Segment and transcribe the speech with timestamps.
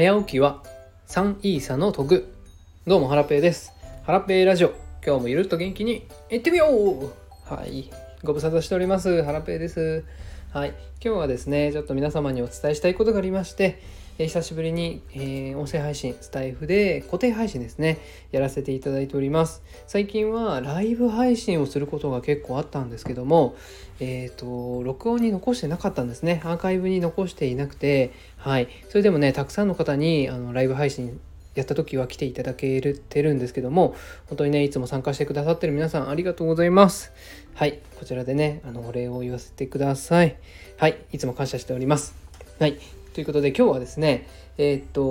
[0.00, 0.62] 早起きは
[1.08, 2.32] 3イーサの徳
[2.86, 3.74] どうもハラペーです。
[4.04, 4.72] ハラペーラジオ。
[5.04, 7.12] 今日もゆるっと元気にいってみよう。
[7.44, 7.90] はい。
[8.24, 9.22] ご無沙汰しております。
[9.24, 10.06] ハラペーです。
[10.54, 10.70] はい。
[11.04, 13.82] 今日はですねちょっと皆様にお伝えしたいことがありまして
[14.22, 17.98] え久しぶりに、えー、音声配信スタイフで固定配信ですね。
[18.32, 19.62] やらせていただいております。
[19.86, 23.56] 最近はライブ配信をすることが結構あったんですけども
[23.98, 24.38] えっ、ー、
[24.78, 26.42] と録音に残してなかったんですね。
[26.44, 28.68] アーカイブに残していなくてはい。
[28.90, 31.18] それでもねたくさんの方にあのライブ配信
[31.54, 33.94] やった時は来ていただけてるんですけども
[34.26, 37.10] 本当にねいつも参加してくださってる皆さんありがとうございます。
[37.54, 37.80] はい。
[37.98, 40.36] こちらでねあのお礼を言わせてください。
[40.76, 40.98] はい。
[41.10, 42.14] いつも感謝しております。
[42.58, 42.99] はい。
[43.12, 45.02] ということで今日はですね、えー、っと、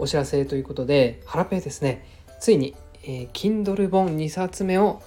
[0.00, 2.04] お知らせということで、ハラペーですね、
[2.40, 2.74] ついに、
[3.04, 5.00] えー、Kindle 本2冊目を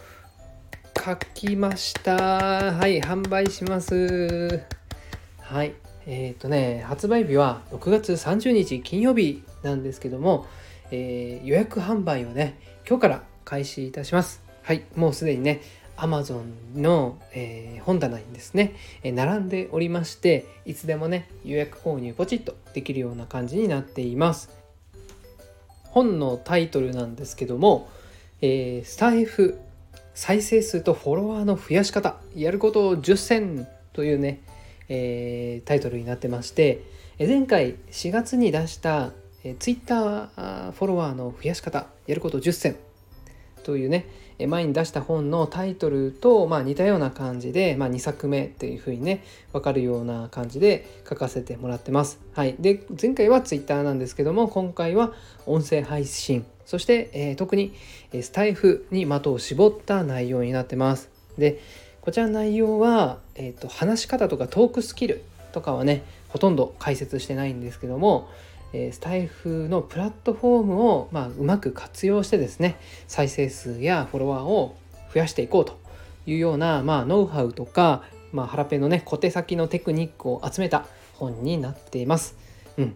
[0.97, 2.15] 書きました。
[2.73, 4.63] はい、販売します。
[5.41, 5.73] はい。
[6.05, 10.45] えー、っとね、発売日は6月30日金曜日なんですけども、
[10.91, 14.41] えー、予約販売をね、今日から開始いたします。
[14.63, 15.61] はい、もうすでにね、
[15.99, 16.43] Amazon
[16.75, 24.49] の、えー、本棚にですね、えー、並んでおりましていつでもね予約購入ポチッとできるような感じになっています。
[25.83, 27.89] 本のタイトルなんですけども、
[28.41, 29.59] えー、スタイフ
[30.13, 34.41] 再生数とフォロワーの増やし方やることを10選というね、
[34.87, 36.83] えー、タイトルになってまして
[37.19, 39.11] 前回4月に出した、
[39.43, 42.75] えー、Twitter フォロワーの増やし方やること10選
[43.63, 44.07] というね
[44.47, 52.19] 前に出した本のタイトルと、まあ、似たような感じで、まあ、2作目っていう風にね分かるような感じで書かせてもらってます。
[52.33, 55.13] はい、で前回は Twitter なんですけども今回は
[55.45, 57.73] 音声配信そして、えー、特に
[58.21, 61.09] スタイフに的を絞った内容になってます。
[61.37, 61.59] で
[62.01, 68.29] こちらの内容は、えーと話し方とかトークスキルとかはねほとんど解説してないんですけども
[68.73, 74.75] えスタイフのプラットフォームを、まあ、うまく活用してですね再生数やフォロワーを
[75.13, 75.79] 増やしていこうと
[76.25, 80.85] いうような、まあ、ノウハウとか、まあ、ハラペのね小手先のテクニックを集めた
[81.15, 82.37] 本になっています。
[82.77, 82.95] うん、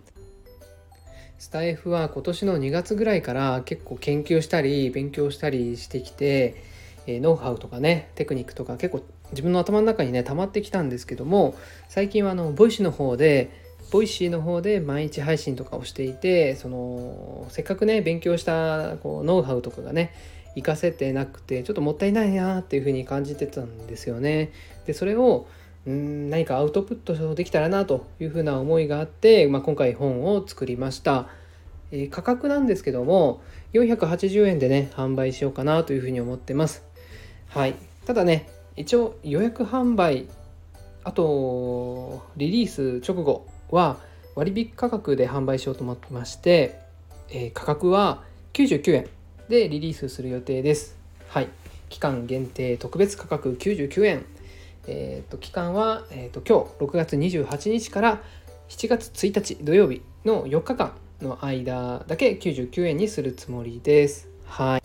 [1.37, 6.63] スタイフは今年の2月ぐらいから結構研究したり勉強したりしてきて、
[7.05, 11.55] えノウハウとかねテクニックとか結構自分の頭の中にね溜まってきたんですけども
[11.89, 13.62] 最近はあの Voicy の方で
[13.93, 20.15] Voicy の方で毎日配信とかをしていてそのせっかくね勉強したこうノウハウとかがね
[20.55, 24.51] 活かせてなくてちょっともったいないなっていうふうに感じてたんですよね。
[24.87, 25.45] でそれを
[25.87, 31.27] ん何かアウトプットできたらなというふうな思いがあって、まあ、今回本を作りました。
[31.91, 33.43] えー、価格なんですけども
[33.73, 36.83] 480円でね販売しようかなというふうに思ってます。
[37.49, 37.75] はい、
[38.07, 40.25] ただね一応予約販売
[41.03, 43.97] あとリリース直後は
[44.35, 46.79] 割引価格で販売しようと思ってまして、
[47.29, 48.23] えー、価格は
[48.53, 49.09] 99円
[49.49, 50.97] でリリースする予定です。
[51.27, 51.49] はい。
[51.89, 54.25] 期間限定特別価格99円。
[54.85, 58.21] えーと、期間は、えーと、今日6月28日から
[58.69, 64.29] 7月1日土曜日の4日間の間だけ99円にするつもりです。
[64.45, 64.83] はい。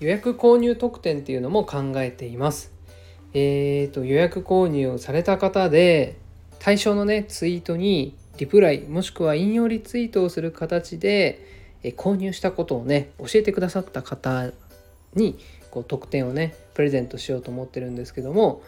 [0.00, 2.72] 予約購入特典っていうのも考えています。
[3.32, 6.16] えーと予約購入をされた方で
[6.64, 11.46] 対象のねツイートにリプライもしくは引用リツイートをする形で
[11.82, 14.50] え購入したことをね教えてくださった方
[15.12, 15.38] に
[15.70, 18.62] こう特典をねプレゼントしようと思ってるんですけども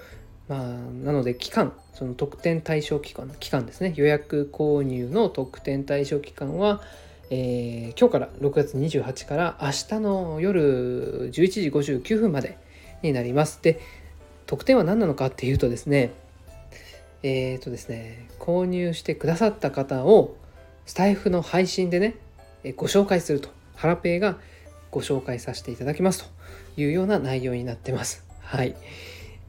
[0.47, 0.61] まあ
[1.07, 6.83] なので期間その特典対象期間期間ですね予約購入の特典対象期間は
[7.29, 12.57] えー、今日から6月28日から明日の夜11時59分まで
[13.03, 13.59] になります。
[13.61, 13.81] で
[14.47, 16.13] 特典は何なのかっていうとですね
[17.23, 20.37] えっ、ー、とですね、購入してくださった方を
[20.85, 22.17] スタイフの配信でね、
[22.65, 23.49] えご紹介すると。
[23.77, 24.39] ハラペイが
[24.91, 28.25] ご紹介させていただきますというような内容になってます。
[28.41, 28.75] はい。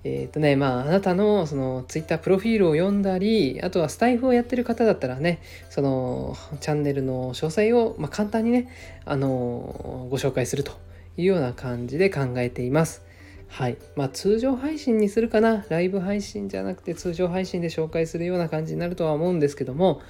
[0.03, 8.70] えっ、ー、とね、まあ、あなたのそのツイッタープロフィールを読んだり、あとはスタイフをやってる方だったらね、そのチャンネルの詳細を、まあ、簡単にね、
[9.05, 10.73] あのご紹介すると
[11.16, 13.07] いうような感じで考えています。
[13.49, 13.78] はい。
[13.96, 15.66] まあ通常配信にするかな？
[15.70, 20.02] ライブ配信じゃなくて通常配信で紹介するような感じになるとは思うんですけども、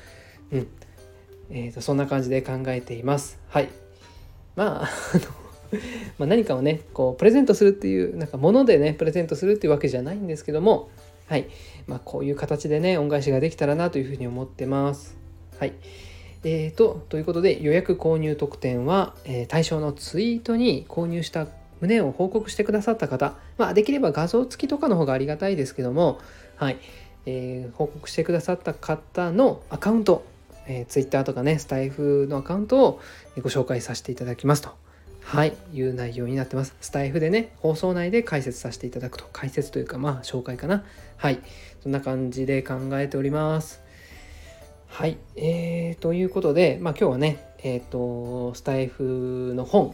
[0.51, 0.67] うん。
[1.49, 3.39] えー、とそんな感じで考えています。
[3.47, 3.69] はい。
[4.55, 5.23] まあ、あの
[6.17, 10.89] まあ何かをね、こう、プレゼントするっていう、なんか物でね、プレゼントするっていうわけじゃないんですけども、
[11.27, 11.45] はい。
[11.85, 15.15] まあこういう形でね、恩返しができたらなというふうに思ってます。
[15.59, 15.73] はい。
[16.43, 21.47] えーと、ということで予約購入特典は、えー、対象のツイートに購入した
[21.81, 26.19] 旨を報告してくださった方、まあ、できれば画像付きとかの方がありがたいですけども、
[26.55, 26.77] はい、
[27.25, 30.25] えー、報告してくださった方のアカウント、
[30.67, 33.01] えー、Twitter とかねスタイフのアカウントを
[33.41, 34.69] ご紹介させていただきますと。
[35.21, 35.53] はい。
[35.73, 36.73] いう内容になってます。
[36.79, 39.25] スタイフでね放送内で解説させていただくと。
[39.33, 40.85] 解説というかまあ紹介かな。
[41.17, 41.39] はい。
[41.83, 43.81] そんな感じで考えております。
[44.87, 45.17] はい。
[45.35, 49.93] えー、ということでまあ今日はねえっ、ー、とスタイフの本。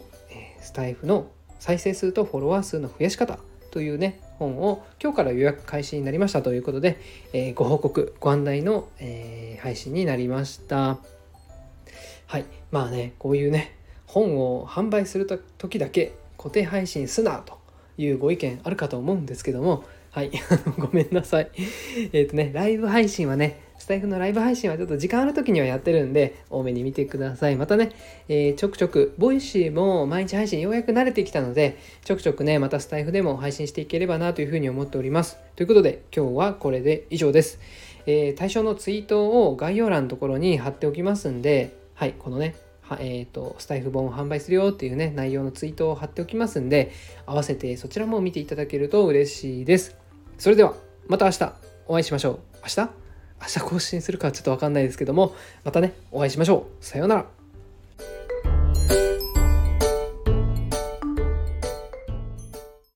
[0.62, 1.28] スタイフの
[1.64, 3.40] 再生数とフォロワー数の増やし方
[3.72, 7.00] というね本を今日から予約開始になりましたということで、
[7.32, 10.98] えー、ご報告ご案内の、えー、配信になりました。
[12.28, 12.44] はい。
[12.70, 13.78] まあねこういうね
[14.08, 15.26] 本を販売する
[15.58, 17.58] 時だけ固定配信すなと
[17.98, 20.32] いうご意見あるかと思うんですけどもはい。
[20.78, 21.50] ごめんなさい。
[22.12, 27.58] えっ、とねライブ配信はねスタエフのライブ配信はちょっと時間ある時にはやってるんで、多めに見てください。
[27.58, 27.92] またね、
[28.30, 35.38] えー、ちょくちょく、 Voicy も毎日配信ようやく慣れてきたので、ちょくちょくね、またスタエフでも配信していければなというふうに思っております。
[35.58, 37.60] ということで、今日はこれで以上です。
[38.06, 46.92] えー、対象のツイートを概要欄のところに貼っておきますんで、はい、このね、はえーと、スタイフ本を販売するよっていうね内容のツイートを貼っておきますんで
[47.26, 49.98] 合わせてそちらも見ていただけると嬉しいです
[50.38, 50.74] それでは
[51.08, 51.54] また明日
[51.88, 53.03] お会いしましょう明日
[53.44, 56.86] 明日更新するかちょっとわかんないですけども、またね、お会いしましょう。
[56.86, 57.43] さようなら。